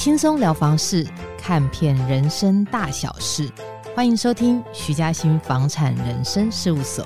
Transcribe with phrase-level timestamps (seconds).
[0.00, 3.46] 轻松聊房事，看遍人生大小事，
[3.94, 7.04] 欢迎收听徐嘉欣房产人生事务所。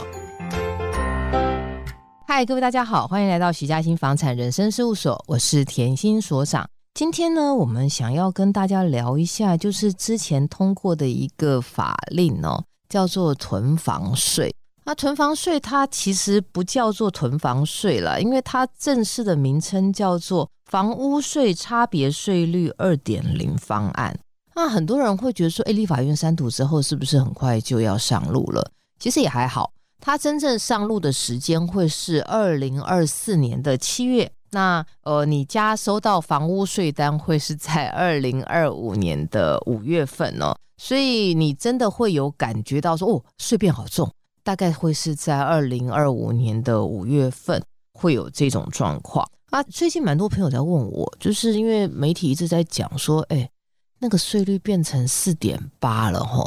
[2.25, 6.65] 嗨，各位大家好，欢迎来到徐嘉欣房产人生事务所，我是甜心所长。
[6.95, 14.55] 今天呢，我们想要跟大家聊一下，就是之前通过的一个法令哦，叫做囤房税。
[14.85, 24.19] 那囤房税它其实不叫做囤房税了，因为它正式的名称叫做房屋税差别税率二点零方案。
[24.57, 28.71] 那很多人会觉得说，哎，立法院三读之后是不是很快就要上路了？
[28.99, 34.31] 其实也还好，它真正上路的时间会是二零二四年的七月。
[34.53, 44.09] 那呃，你家收到房屋税单会是在 二零二五年的五月份哦，所以你真的会有感觉到说，哦，税变好重，
[44.45, 47.61] 大概会是在二零二五年的五月份
[47.93, 49.63] 会有这种状况啊。
[49.63, 53.49] 最近蛮多朋友在问我，就是因为媒体一直在讲说，哎，
[54.01, 56.45] 那个税率变成四点八了吼，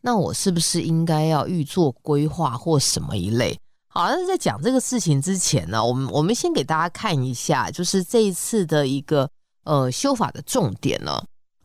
[0.00, 3.56] 那我是不是应该要预做规划或什么一类？
[3.86, 9.30] 好，那在讲这个事情之前呢，我们我们先给大家看一下，就是这一次的一个
[9.62, 11.12] 呃修法的重点呢。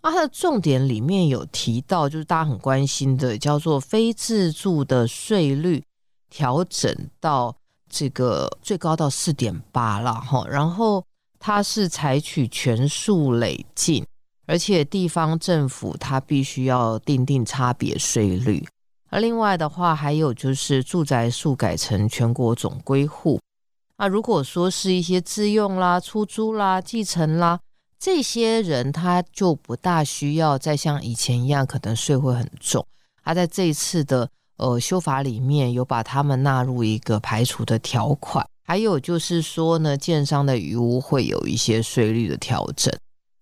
[0.02, 5.84] 啊，它的重点里面有提到，就是大家很关心的，叫做非自住的税率
[6.30, 7.56] 调整到
[7.94, 10.44] 这个最高到四点八了哈。
[10.50, 11.06] 然后
[11.38, 14.04] 它是采取全数累进，
[14.48, 18.66] 而且地方政府它必须要定定差别税率。
[19.10, 23.40] 而另外的话，还有就是住宅数改成全国总归户。
[23.98, 27.60] 那如果说是一些自用啦、出租啦、继承啦，
[28.00, 32.84] 这些人他就不大需要再像以前一样，可能税会很重。
[33.24, 34.28] 他在这一次的
[34.58, 38.46] 呃修法里面有把他们纳入一个排除的条款。
[38.66, 42.94] 还有就是说呢，建商的余屋会有一些税率的调整。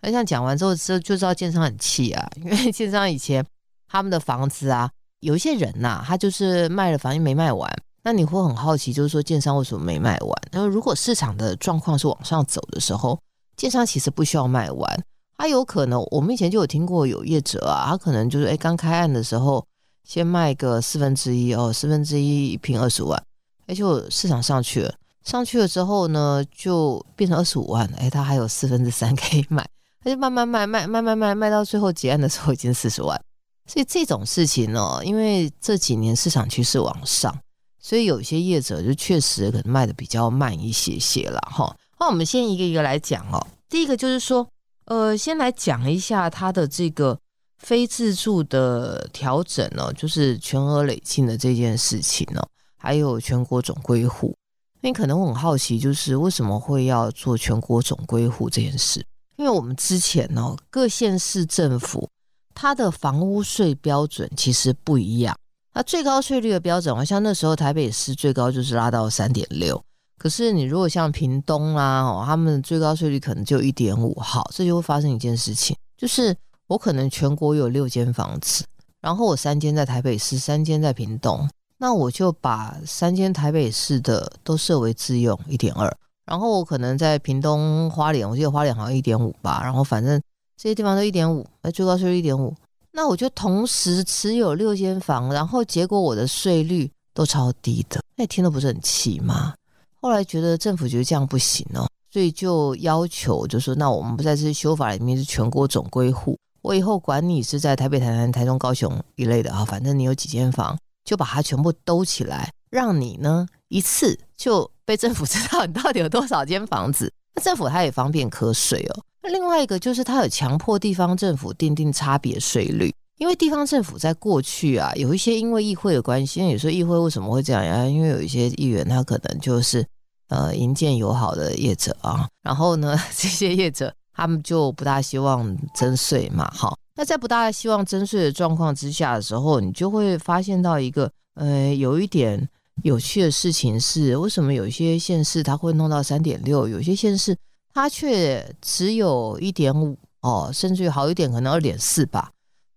[0.02, 3.45] 那像讲完之后，就就知道建商很气啊，因为建商以前
[3.88, 4.90] 他们的房子啊。
[5.20, 7.72] 有一些人呐、他就是卖了房又没卖完，
[8.03, 10.31] 那你会很好奇，就是说建商为什么没卖完？
[10.52, 13.19] 那如果市场的状况是往上走的时候，
[13.56, 15.03] 建商其实不需要卖完，
[15.38, 19.64] 他有可能，我们以前就有听过有业者啊，他可能就是哎刚开案的时候
[20.03, 23.22] 先卖个四分之一哦，四分之一一坪二十万，
[23.67, 29.67] 哎就市场上去了，上去了之后呢，就变成二十五万，哎他还有四分之三可以卖，
[30.03, 33.19] 他就慢慢卖卖卖卖卖卖到最后结案的时候已经四十万。
[33.67, 37.34] 所以这种事情呢，因为这几年市场趋势往上，
[37.79, 41.73] 所以有些业者就确实可能卖的比较慢一些些了哈。
[42.00, 43.47] 那我们先一个一个来讲哦。
[43.69, 44.45] 第一个就是说，
[44.85, 47.17] 呃，先来讲一下它的这个
[47.61, 52.41] 非自住的调整呢，就是全额累进的这件事情呢，
[52.77, 54.35] 还有全国总归户。
[54.81, 59.05] 你可能很好奇，就是为什么会要做全国总归户这件事？
[59.38, 62.09] 因为我们之前呢，各县市政府。
[62.53, 65.35] 它的房屋税标准其实不一样，
[65.73, 69.81] 它最高税率的标准好像那时候台北市最高就是拉到三点六，
[70.17, 76.35] 可是你如果像屏东啦，哦，他们最高税率可能就一点五，好，这就会发生一件事情，就是
[76.72, 78.64] 我可能全国有六间房子，
[79.02, 81.46] 然后我三间在台北市，三间在屏东，
[81.78, 85.94] 那我就把三间台北市的都设为自用一点二，
[86.26, 90.22] 然后我可能在屏东花莲，我记得花莲好像一点五吧，然后反正。
[90.56, 92.56] 这些地方都一点五，哎，最高税率一点五，
[92.92, 99.56] 那我就同时持有六间房，然后结果我的税率都超低的，那听了不是很气吗？
[100.00, 119.03] 后来觉得政府觉得这样不行哦，所以就要求就说，那我们不在这些修法里面是全国总归户，我以后管你是在台北、台南、台中、高雄一类的啊，反正你有几间房，就把它全部兜起来，让你呢一次就被政府知道你到底有多少间房子， 那政府他也方便课税哦。
[119.23, 127.85] 那另外一个就是，他有强迫地方政府订定差别税率，因为地方政府在过去啊，有一些因为议会的关系，因为有时候议会为什么会这样呀？
[127.85, 129.85] 因为有一些议员他可能就是
[130.29, 136.72] 呃营建友好的业者啊，然后呢， 这些业者他们就不大希望征税嘛，哈。
[136.96, 142.47] 那在不大希望征税的状况之下的时候，你就会发现到一个呃有一点
[142.84, 147.35] 有趣的事情是，为什么有些县市它会弄到三点六，有些县市。
[147.73, 152.29] 它却只有一点五哦，甚至于好一点，可能二点四吧。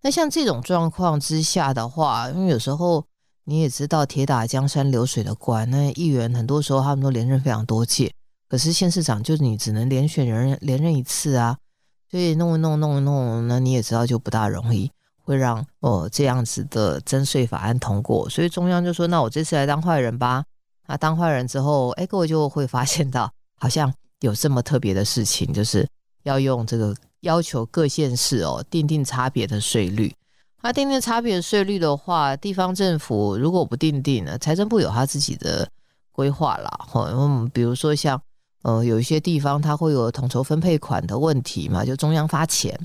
[0.02, 3.04] 那像这种状况之下的话，因为有时候
[3.44, 8.14] 你也知道，铁打江山流水的官，那议员很多时候他们都连任非常多届，
[8.48, 11.56] 可是县市长就是你只能连选人连任一次啊，
[12.10, 14.90] 所以弄一弄弄一弄，那你也知道就不大容易
[15.22, 18.28] 会让哦这样子的征税法案通过。
[18.28, 20.44] 所以中央就说，那我这次来当坏人吧。
[20.86, 23.92] 那当坏人之后，哎，各位就会发现到好像。
[24.20, 25.86] 有这么特别的事情，就是
[26.22, 30.14] 要用这个要求各县市哦定定差别的税率。
[30.62, 35.68] 那定定差别的税率的话，地方政府如果不定定呢，财政部有他自己的
[36.10, 36.70] 规划啦。
[36.88, 38.18] 哈，嗯，比如说像
[38.64, 42.78] 呃有一些地方它会有统筹分配款的问题嘛，就中央发钱，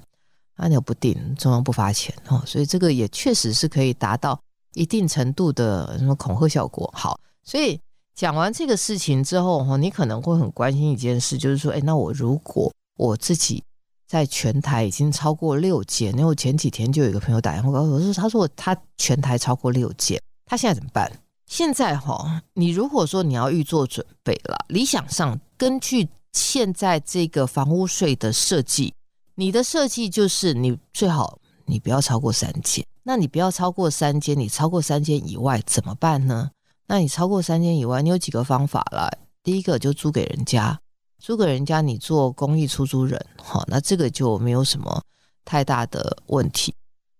[0.55, 4.39] 那你又不定，中央不发钱哦，所以这个也确实是可以达到
[4.75, 6.87] 一定程度的什么恐吓效果。
[6.95, 7.79] 好，所以
[8.13, 13.63] 讲完这个事情之后哈，你可能会很关心一件事，就是说，哎，那我如果我自己。
[14.09, 21.11] 在全台已经超过六件，因为我前几天就有一个朋友打电话告诉我说，他说他全台超过六件，他现在怎么办？
[21.49, 28.93] 现在哈，你如果说你要预做准备了，理想上根据现在这个房屋税的设计，
[29.33, 36.51] 你的设计就是你最好你不要超过三间，那你不要超过三间，你超过三间以外怎么办呢？
[36.85, 39.11] 那你超过三间以外，你有几个方法了？
[39.41, 40.79] 第一个就租给人家。
[41.17, 45.01] 租给人家，你做公益出租人，好，那这个就没有什么
[45.43, 46.73] 太大的问题。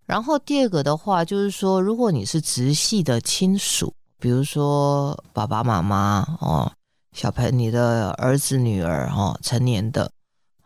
[0.06, 6.72] 然后第二个的话，就是说，如果你是直系的亲属，比如说爸爸妈妈哦，
[7.14, 10.12] 小朋你的儿子女儿哦，成年的，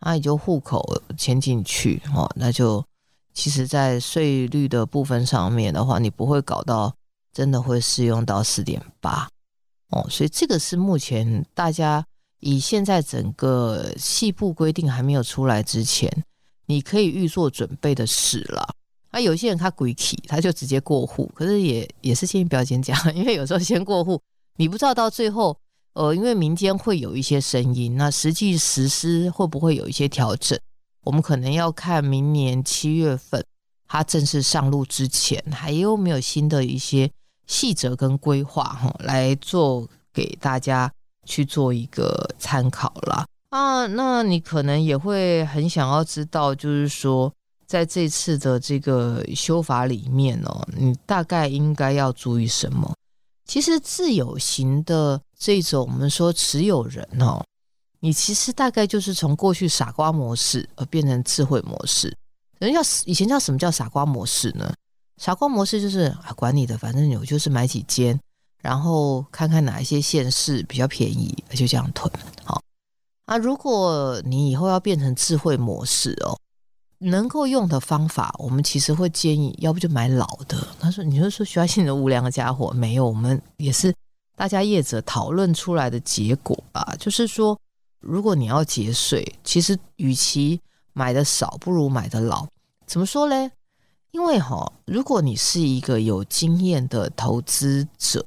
[0.00, 0.84] 那你就户口
[1.16, 2.84] 迁进去哦，那就
[3.32, 6.94] 其实在税率的部分上面的话，你不会搞到
[7.32, 9.28] 真的会适用到四点八
[9.90, 12.04] 哦，所以这个是目前大家。
[12.40, 16.24] 以现在整个细部规定还没有出来之前，
[16.66, 18.74] 你可以预做准备的事了。
[19.14, 24.20] 啊，有些人他鬼气，他就直接过户，可是也也是建议不要先讲， 因为有时候先过户，
[24.56, 25.56] 你不知道到最后，
[25.92, 30.58] 呃，因为民间会有一些声音，那实际实施会不会有一些调整？
[31.04, 33.44] 我们可能要看明年七月份
[33.86, 37.10] 它正式上路之前，还有没有新的一些
[37.46, 40.92] 细则跟规划哈，来做给大家。
[41.26, 47.32] 去做一个参考啦啊，那你可能也会很想要知道，就是说
[47.66, 52.94] 在这次的这个修法里面哦，你大概应该要注意什么？
[53.46, 57.44] 其实自有型的这种我们说持有人哦，
[58.00, 62.16] 你其实大概就是从过去傻瓜模式而变成智慧模式。
[62.58, 64.72] 人家以前叫什么叫傻瓜模式呢？
[65.18, 68.18] 傻瓜模式就是啊，管你的，反正我就是买几间。
[68.62, 72.10] 然后看看哪一些县市比较便宜，就这样囤。
[72.44, 72.62] 好，
[73.26, 76.34] 啊，如果你以后要变成智慧模式哦，
[77.04, 80.56] 能够用的方法，我们其实会建议，要不就买老的。
[80.80, 83.94] 他说：“你就说徐爱信的无良的家伙没有，我们也是
[84.36, 86.94] 大家业者讨论出来的结果吧。
[86.98, 87.58] 就是说，
[88.00, 90.60] 如果你要节税，其实与其
[90.92, 92.46] 买的少，不如买的老。
[92.86, 93.50] 怎么说嘞？
[94.10, 98.24] 因为哈，如果你是一个有经验的投资者。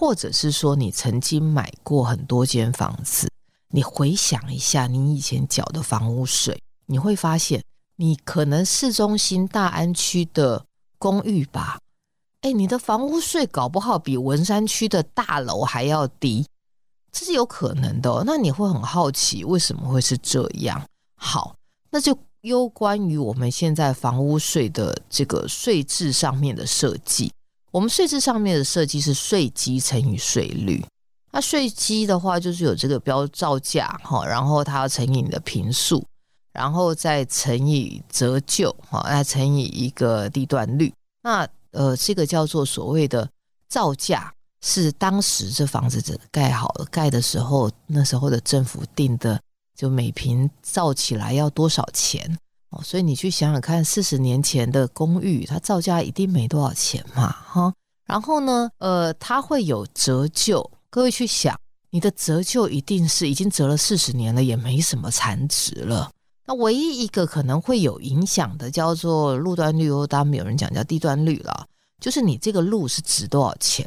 [0.00, 3.28] 或者是说你曾经买过很多间房子，
[3.72, 6.56] 你回想一下你以前缴的房屋税，
[6.86, 7.60] 你会发现
[8.00, 10.64] 你可能市中心大安区的
[10.98, 11.80] 公寓吧，
[12.42, 16.46] 哎，你的房屋税搞不好比文山区的大楼还要低，
[17.10, 18.22] 这是有可能的。
[18.24, 20.80] 那你会很好奇为什么会是这样？
[21.16, 21.56] 好，
[21.90, 27.32] 那就攸关于我们现在房屋税的这个税制上面的设计。
[27.72, 30.86] 我们税制上面的设计是税基乘以税率，
[31.32, 36.04] 那税基的话就是有这个标造价哈，然后它要乘以你的坪数，
[36.58, 40.92] 然后再乘以折旧哈，再乘以一个地段率。
[41.22, 43.30] 那呃，这个叫做所谓的
[43.68, 49.40] 造价，是当时这房子的盖好了盖的时候，那时候的政府定的，
[49.76, 52.36] 就每平造起来要多少钱。
[52.70, 57.72] 哦，所以你去想想看，四十年前的公寓，它造价一定没多少钱嘛，哈。
[58.04, 60.68] 然后呢，呃，它会有折旧。
[60.90, 61.56] 各位去想，
[61.90, 66.10] 你的折旧一定是已经折了四十年了，也没什么残值了。
[66.48, 71.66] 那唯一一个可能会有影响的，叫做路段率，或当然有人讲叫地段率了，
[72.00, 73.86] 就是你这个路是值多少钱？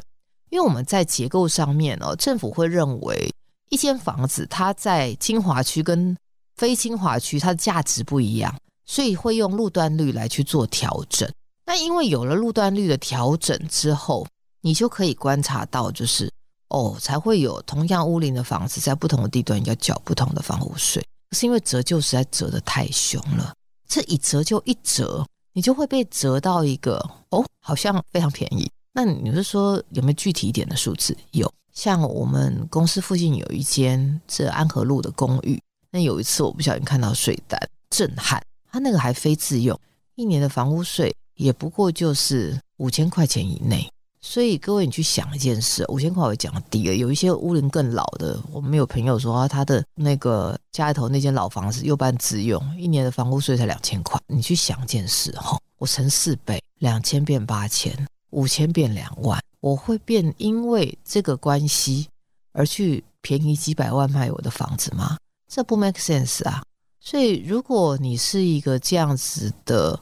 [0.50, 3.28] 因为我们在结构上面哦，政府会认为
[3.70, 6.16] 一间房子它在精华区跟
[6.54, 8.54] 非精华区它的价值不一样。
[8.84, 11.30] 所以会用路段率来去做调整。
[11.64, 14.26] 那因为有了路段率的调整之后，
[14.60, 16.30] 你就可以观察到，就是
[16.68, 21.02] 哦，才会有同样屋龄的房子在不同的地段要缴不同的房屋税。
[21.32, 23.52] 是因为折旧实在折得太凶了。
[23.86, 26.96] 这一折就一折，你就会被折到一个
[27.30, 28.70] 哦，好像非常便宜。
[28.92, 31.16] 那你是说有没有具体一点的数字？
[31.32, 35.60] 有，像我们公司附近有一间这安和路的公寓。
[35.90, 37.60] 那有一次我不小心看到税单，
[37.90, 38.42] 震撼。
[38.70, 39.78] 他那个还非自用，
[40.14, 43.90] 一年的房屋税也不过就是五千块钱以内，
[44.24, 54.18] 所以各位，你去想一件事，五千块我讲低了，有一些屋龄更老的，我们有朋友说他的那个家里头那间老房子又办自用，一年的房屋税才两千块。
[54.28, 62.08] 你去想一件事哈， 我乘四倍，两千变八千，五千变两万，我会变因为这个关系
[62.52, 65.18] 而去便宜几百万卖我的房子吗？
[65.48, 66.62] 这不 make sense 啊！
[67.00, 69.98] 所以如果你是一个这样子的。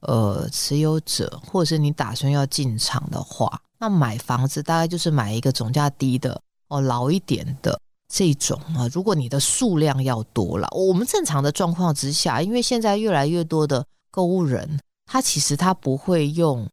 [0.00, 8.88] 呃，持有者，或者是你打算要进场的话，那买房子大概就是买一个总价低的哦，老一点的这种啊。
[8.92, 16.68] 如果你的数量要多了，我们正常的状况之下，因为现在越来越多的购物人，他其实他不会用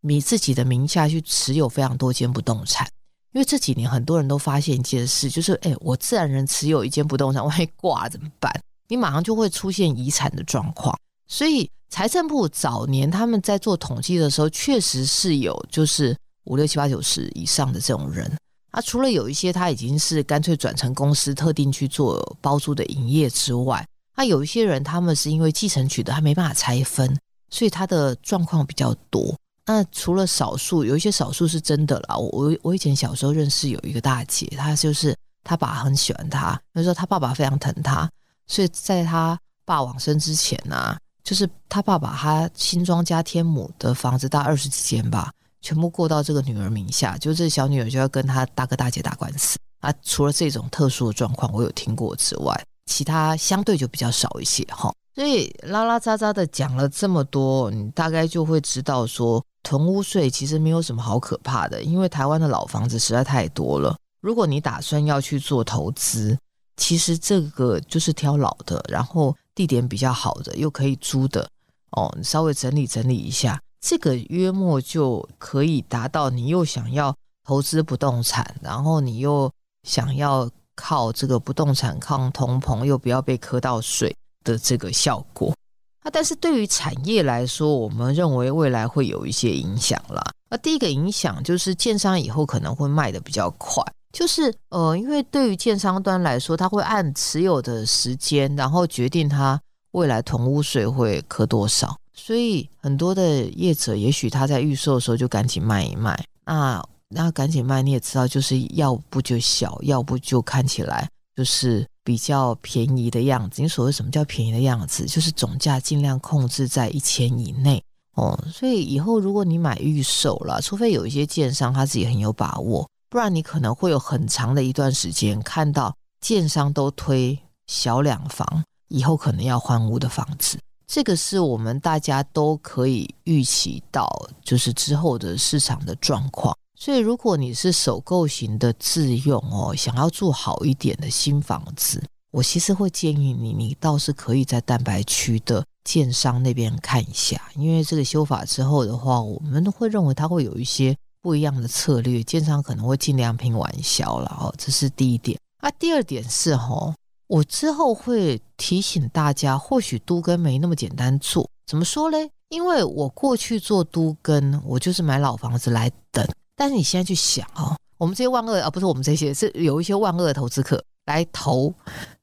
[0.00, 2.88] 你自己的名下去持有非常多间不动产，
[3.32, 8.50] 因为这几年很多人都发现一件事，就是哎，我自然人持有一间不动产，万一挂怎么办？
[8.88, 10.98] 你马上就会出现遗产的状况，
[11.28, 11.70] 所以。
[11.92, 18.34] 财政部早年他们在做统计的时候，确实是有就是五六七八九十以上的这种人。
[18.70, 27.14] 啊，除了有一些他已经是干脆转成公司，特定去做包租的营业之外，他有一些人他们是因为继承取得，他没办法拆分，
[27.50, 29.36] 所以他的状况比较多。
[29.66, 32.16] 那除了少数，有一些少数是真的啦。
[32.16, 38.10] 我我以前小时候认识有一个大姐，她就是她爸很喜欢她，那时候她爸爸非常疼她，
[38.46, 49.92] 所以在她爸往生之前呢、就是他爸爸，他新庄加天母的房子大二十几间吧，全部过到这个女儿名下，就这小女儿就要跟他大哥大姐打官司啊。
[50.02, 54.92] 除了这种特殊的状况我有听过之外，其他相对就比较少一些哈。
[55.14, 63.94] 所以拉拉杂杂的讲了这么多，你大概就会知道说，囤屋税其实没有什么好可怕的，因为台湾的老房子实在太多了。
[64.20, 66.38] 如果你打算要去做投资，
[66.76, 69.36] 其实这个就是挑老的，然后。
[69.54, 71.46] 地点比较好的，又可以租的
[71.90, 77.14] 哦，你稍微整理整理一下，这个约莫就可以达到你又想要
[77.44, 79.52] 投资不动产，然后你又
[79.86, 85.54] 想要靠这个不动产抗通膨，又不要被磕到税的这个效果。
[86.02, 90.24] 啊，但是对于产业来说，我们认为未来会有一些影响啦。
[90.48, 93.84] 那第一个影响就是建商以后可能会卖得比较快。
[94.12, 99.60] 就是呃，因为对于建商端来说，他会按持有的时间，然后决定他
[99.92, 101.96] 未来囤屋税会课多少。
[102.14, 106.22] 所以很多的业者，也许他在预售的时候就赶紧卖一卖。
[106.44, 113.62] 那那赶紧卖，你也知道，就是要不就小，要不就看起来就是比较便宜的样子。
[113.62, 115.06] 你所谓什么叫便宜的样子？
[115.06, 117.82] 就是总价尽量控制在一千以内
[118.14, 118.38] 哦。
[118.52, 122.86] 所以以后如果你买预售了，除非有一些建商他自己很有把握。
[123.12, 134.08] 不然你可能会有很长的一段时间看到建商都推小两房，以后可能要换屋的房子，这个是我们大家都可以预期到，
[134.42, 136.56] 就是之后的市场的状况。
[136.74, 150.96] 所以如果你是首购型的自用哦，想要住好一点的新房子，我其实会建议你，你倒是可以在蛋白区的建商那边看一下，因为这个修法之后的话，我们会认为它会有一些。
[151.22, 155.38] 不一样的策略，建商可能会尽量拼完销了哦，这是第一点。
[155.58, 156.92] 啊，第二点是吼，
[157.28, 161.48] 我之后会提醒大家，或许都跟没那么简单做。
[161.64, 162.28] 怎么说嘞？
[162.48, 166.26] 因为我过去做都跟，我就是买老房子来等。
[166.56, 171.72] 但是你现在去想哦，我们这些万恶啊，不是我们这些，是有一些万恶的投资客来投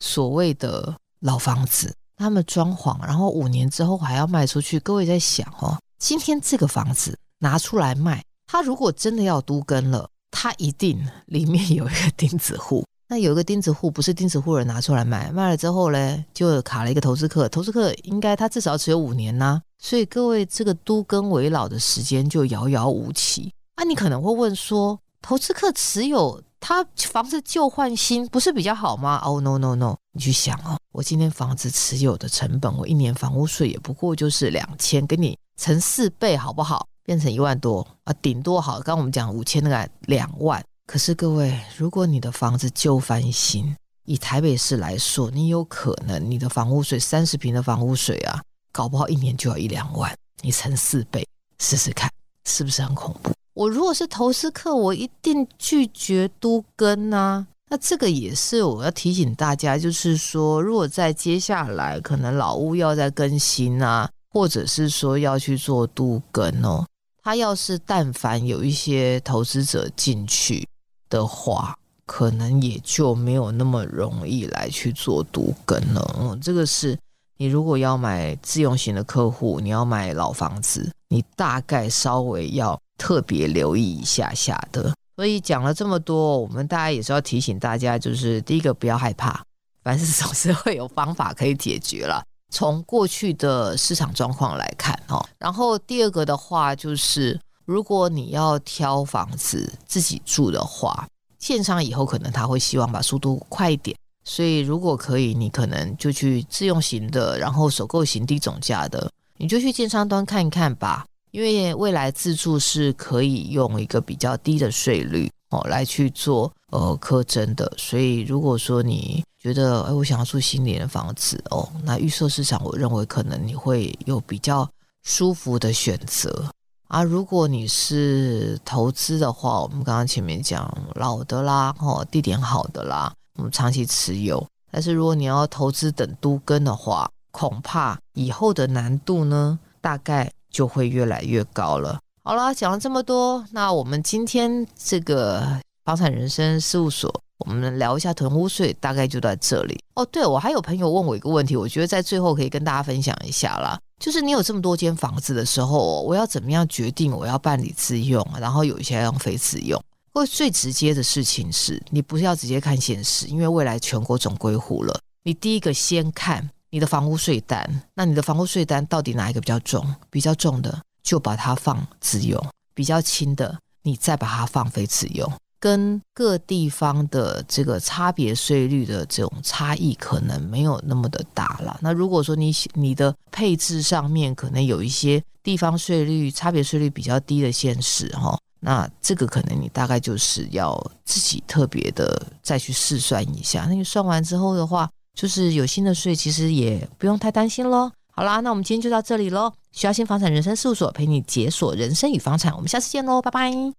[0.02, 4.78] 所谓的老房子，他们装潢，然后五年之后还要卖出去。
[4.82, 8.22] 各位在想哦，今天这个房子拿出来卖。
[8.52, 12.84] 他如果真的要都更了，他一定里面有一个钉子户。
[13.08, 17.48] 那有一个钉子户，不是钉子户人拿出来卖，卖了之后呢，就卡了一个投资客。
[17.48, 23.54] 投资客应该他至少只有五年呐、所以各位这个都更为老的时间就遥遥无期。
[23.76, 29.22] 啊，你可能会问说，投资客持有他房子旧换新，不是比较好吗？
[29.24, 36.88] 哦、oh, no no no，你去想哦，我今天房子持有的成本，我一年房屋税也不过就是两千，给你乘四倍好不好？
[37.10, 38.80] 变成一万多啊，顶多好。
[38.82, 43.76] 刚我们讲五千那个两万，可是各位，如果你的房子旧翻新，
[44.06, 52.08] 以台北市来说，你有可能你的房屋税三十坪的房屋税啊，搞不好一年就要一两万，你乘四倍试试看，
[52.46, 53.32] 是不是很恐怖？
[53.56, 57.48] 我如果是投资客，我一定拒绝都更啊。
[57.72, 66.86] 那这个也是我要提醒大家，就是说，如果在接下来可能老屋要再更新啊，或者是说要去做都更哦。
[67.30, 70.68] 他要是但凡有一些投资者进去
[71.12, 76.16] 的话，可能也就没有那么容易来去做都更了。
[76.20, 76.98] 嗯，这个是
[77.38, 84.92] 你如果要买自用型的客户，你要买老房子，你大概稍微要特别留意一下下的。
[85.16, 89.44] 所以讲了这么多，我们大家也是要提醒大家，就是第一个不要害怕，
[89.84, 92.24] 凡事总是会有方法可以解决了。
[92.50, 111.06] 从过去的市场状况来看，哦，然后第二个的话就是，如果你要挑房子自己住的话，建商以后可能他会希望把速度快一点，所以如果可以，你可能就去自用型的，然后首购型低总价的，你就去建商端看一看吧。
[111.32, 124.70] 因为未来自住是可以用一个比较低的税率哦来去做呃课征的，所以如果说你觉得哎我想要住新年的房子哦，那预售市场我认为可能你会有比较
[125.04, 126.46] 舒服的选择
[126.88, 127.02] 啊。
[127.02, 134.46] 如果你是投资的话，我们刚刚前面讲老的啦哦，地点好的啦，我们长期持有。
[134.72, 140.32] 但是如果你要投资等都更的话，恐怕以后的难度呢大概。
[140.52, 142.00] 就会越来越高了。
[142.22, 149.80] 好了，讲了这么多，那我们今天这个房产人生事务所，我们聊一下囤屋税，大概就在这里。
[149.96, 153.80] 哦，对，我还有朋友问我一个问题，我觉得在最后可以跟大家分享一下啦。
[154.00, 159.82] 就是你有这么多间房子的时候，我要怎么样决定我要办理自用，然后有一些要用非自用？
[160.14, 166.50] 或最直接的事情是，你不是要直接看现实，因为未来全国总归户了，你第一个先看。
[166.72, 169.84] 你的房屋税单，那你的房屋税单到底哪一个比较重？
[170.12, 175.32] 比较重的就把它放自用，比较轻的你再把它放非自用。
[175.60, 181.78] 跟各地方的这个差别税率的这种差异可能没有那么的大了。
[181.82, 193.66] 那如果说你你的配置上面可能有一些地方税率差别税率比较低的县市哈，那这个可能你大概就是要自己特别的再去试算一下。
[193.68, 194.90] 那你算完之后的话。
[195.16, 197.92] 就是有新的税，其实也不用太担心喽。
[198.14, 199.52] 好啦，那我们今天就到这里喽。
[199.72, 203.74] 徐嘉欣房产人生事务所陪你解锁人生与房产，我们下次见喽，拜拜。